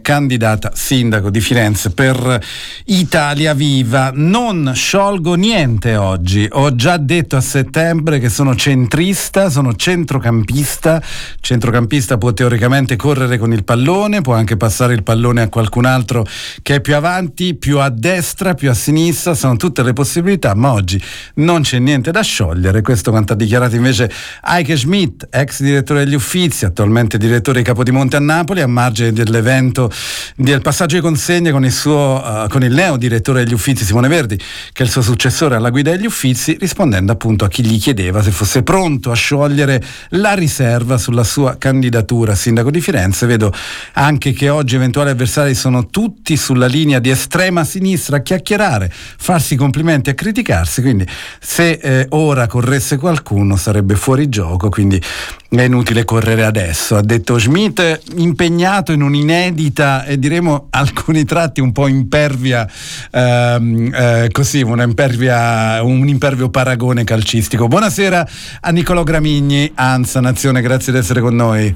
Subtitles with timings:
[0.00, 2.42] candidata sindaco di Firenze per
[2.86, 4.10] Italia Viva.
[4.14, 6.48] Non sciolgo niente oggi.
[6.50, 11.02] Ho già detto a settembre che sono centrista, sono centrocampista.
[11.40, 16.26] Centrocampista può teoricamente correre con il pallone, può anche passare il pallone a qualcun altro
[16.62, 19.34] che è più avanti, più a destra, più a sinistra.
[19.34, 21.02] Sono tutte le possibilità, ma oggi
[21.34, 22.82] non c'è niente da sciogliere.
[22.82, 24.10] Questo quanto ha dichiarato invece
[24.42, 29.64] Heike Schmidt, ex direttore degli Uffizi, attualmente direttore di Capodimonte a Napoli, a margine dell'evento
[29.66, 29.90] momento
[30.36, 34.08] del passaggio di consegna con il, suo, uh, con il neo direttore degli Uffizi Simone
[34.08, 37.78] Verdi, che è il suo successore alla guida degli Uffizi, rispondendo appunto a chi gli
[37.78, 43.26] chiedeva se fosse pronto a sciogliere la riserva sulla sua candidatura a sindaco di Firenze.
[43.26, 43.52] Vedo
[43.94, 49.56] anche che oggi eventuali avversari sono tutti sulla linea di estrema sinistra a chiacchierare, farsi
[49.56, 51.06] complimenti e criticarsi, quindi
[51.40, 55.00] se eh, ora corresse qualcuno sarebbe fuori gioco, quindi
[55.48, 61.72] è inutile correre adesso, ha detto Schmidt, impegnato in un'inedita e diremo alcuni tratti un
[61.72, 62.66] po' impervia,
[63.10, 67.68] ehm, eh, così, impervia, un impervio paragone calcistico.
[67.68, 68.26] Buonasera
[68.60, 71.74] a Niccolò Gramigni, Anza Nazione, grazie di essere con noi.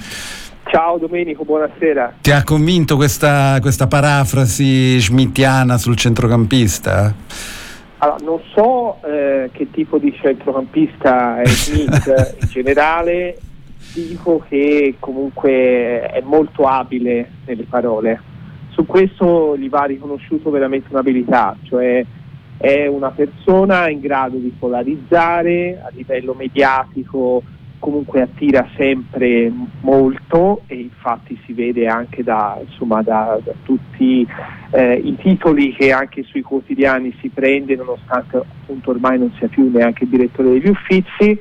[0.65, 2.15] Ciao Domenico, buonasera.
[2.21, 7.15] Ti ha convinto questa, questa parafrasi schmittiana sul centrocampista?
[7.99, 13.37] Allora, non so eh, che tipo di centrocampista è Smith in generale,
[13.92, 18.20] dico che comunque è molto abile nelle parole.
[18.70, 22.05] Su questo gli va riconosciuto veramente un'abilità, cioè
[22.56, 27.42] è una persona in grado di polarizzare a livello mediatico,
[27.78, 29.50] comunque attira sempre
[29.81, 34.27] molto e infatti si vede anche da, insomma, da, da tutti
[34.72, 39.70] eh, i titoli che anche sui quotidiani si prende nonostante appunto ormai non sia più
[39.70, 41.39] neanche direttore degli uffizi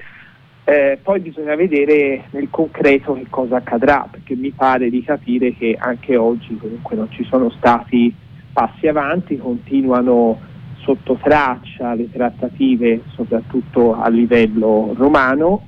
[0.63, 5.75] eh, poi bisogna vedere nel concreto che cosa accadrà, perché mi pare di capire che
[5.79, 8.13] anche oggi comunque non ci sono stati
[8.53, 10.39] passi avanti, continuano
[10.81, 15.67] sotto traccia le trattative soprattutto a livello romano,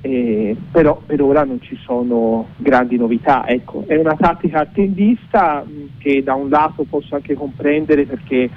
[0.00, 3.46] eh, però per ora non ci sono grandi novità.
[3.46, 8.50] Ecco, è una tattica attendista mh, che da un lato posso anche comprendere perché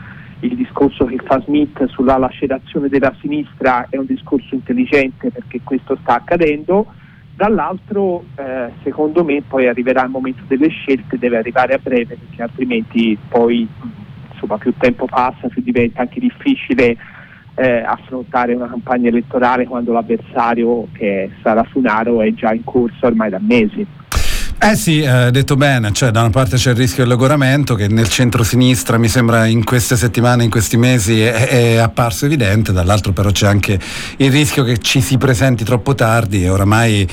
[0.46, 5.98] il discorso che fa Smith sulla lacerazione della sinistra è un discorso intelligente perché questo
[6.02, 6.86] sta accadendo,
[7.36, 12.42] dall'altro eh, secondo me poi arriverà il momento delle scelte, deve arrivare a breve perché
[12.42, 13.68] altrimenti poi
[14.32, 16.96] insomma, più tempo passa più diventa anche difficile
[17.56, 23.06] eh, affrontare una campagna elettorale quando l'avversario che è Sara Funaro è già in corso
[23.06, 23.86] ormai da mesi.
[24.58, 27.90] Eh sì, eh, detto bene, cioè da una parte c'è il rischio del logoramento che
[27.90, 33.12] nel centro-sinistra mi sembra in queste settimane, in questi mesi è, è, apparso evidente, dall'altro
[33.12, 33.78] però c'è anche
[34.16, 37.06] il rischio che ci si presenti troppo tardi e oramai,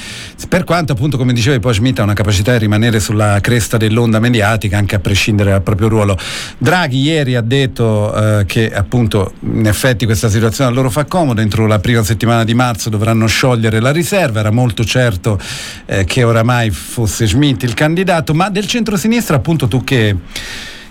[0.49, 4.21] per quanto appunto come dicevi poi Schmidt ha una capacità di rimanere sulla cresta dell'onda
[4.21, 6.17] mediatica anche a prescindere dal proprio ruolo.
[6.59, 11.41] Draghi ieri ha detto eh, che appunto in effetti questa situazione a loro fa comodo,
[11.41, 15.41] entro la prima settimana di marzo dovranno sciogliere la riserva, era molto certo
[15.87, 20.15] eh, che oramai fosse Schmidt il candidato, ma del centro-sinistra appunto tu che,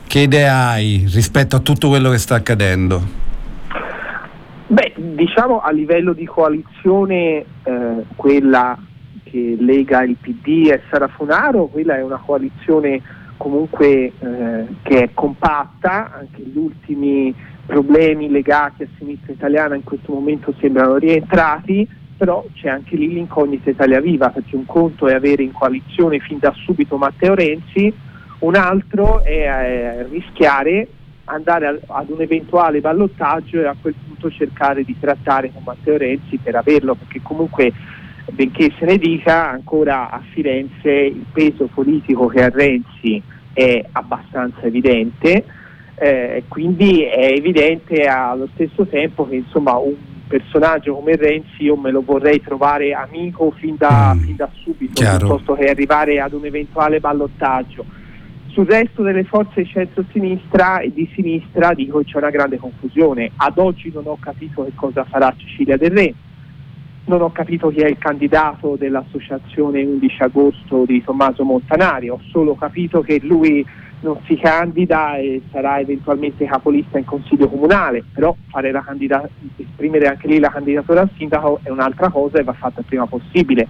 [0.07, 3.19] che idea hai rispetto a tutto quello che sta accadendo?
[4.65, 7.45] Beh, diciamo a livello di coalizione eh,
[8.15, 8.75] quella
[9.23, 13.01] che lega il PD e Sara Funaro, quella è una coalizione
[13.37, 17.33] comunque eh, che è compatta, anche gli ultimi
[17.67, 21.87] problemi legati a sinistra italiana in questo momento sembrano rientrati,
[22.21, 26.37] però c'è anche lì l'incognita Italia Viva, perché un conto è avere in coalizione fin
[26.37, 27.91] da subito Matteo Renzi,
[28.41, 30.87] un altro è eh, rischiare
[31.23, 36.37] andare ad un eventuale ballottaggio e a quel punto cercare di trattare con Matteo Renzi
[36.37, 37.73] per averlo, perché comunque
[38.29, 43.19] benché se ne dica ancora a Firenze il peso politico che ha Renzi
[43.51, 45.43] è abbastanza evidente,
[45.95, 51.91] eh, quindi è evidente allo stesso tempo che insomma un personaggio come Renzi io me
[51.91, 54.19] lo vorrei trovare amico fin da, mm.
[54.19, 55.17] fin da subito, Chiaro.
[55.17, 57.83] piuttosto che arrivare ad un eventuale ballottaggio.
[58.47, 63.31] Sul resto delle forze di centro-sinistra e di sinistra dico c'è una grande confusione.
[63.35, 66.13] Ad oggi non ho capito che cosa farà Cecilia Del Re,
[67.05, 72.55] non ho capito chi è il candidato dell'associazione 11 agosto di Tommaso Montanari, ho solo
[72.55, 73.65] capito che lui
[74.01, 80.39] non si candida e sarà eventualmente capolista in consiglio comunale, però candida- esprimere anche lì
[80.39, 83.67] la candidatura al sindaco è un'altra cosa e va fatta il prima possibile.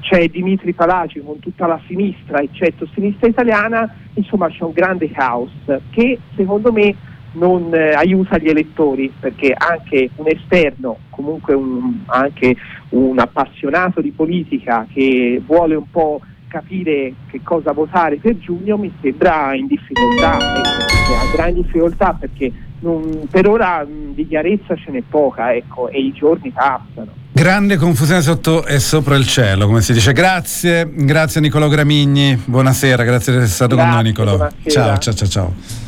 [0.00, 5.50] C'è Dimitri Palaci con tutta la sinistra, eccetto sinistra italiana, insomma c'è un grande caos
[5.90, 6.94] che secondo me
[7.32, 12.56] non eh, aiuta gli elettori perché anche un esterno, comunque un, anche
[12.90, 18.90] un appassionato di politica che vuole un po' capire che cosa votare per giugno mi
[19.00, 24.90] sembra in difficoltà, ecco, andrà in difficoltà perché non, per ora mh, di chiarezza ce
[24.90, 27.16] n'è poca ecco, e i giorni passano.
[27.32, 30.12] Grande confusione sotto e sopra il cielo, come si dice.
[30.12, 34.48] Grazie, grazie Nicolò Gramigni, buonasera, grazie di essere stato Grazie, con noi Nicolò.
[34.66, 35.87] Ciao, ciao, ciao, ciao.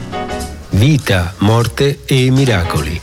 [0.70, 3.00] Vita, morte e miracoli.